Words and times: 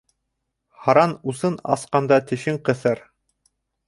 Һаран 0.85 1.11
усын 1.33 1.57
асҡанда 1.75 2.17
тешен 2.31 2.57
ҡыҫыр. 2.71 3.05